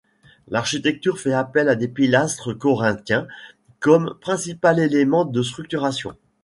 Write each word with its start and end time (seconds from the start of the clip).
L'architecture 0.47 1.19
fait 1.19 1.33
appel 1.33 1.69
à 1.69 1.75
des 1.75 1.87
pilastres 1.87 2.53
corinthiens 2.57 3.27
comme 3.79 4.15
principal 4.19 4.79
élément 4.79 5.25
de 5.25 5.43
structuration. 5.43 6.15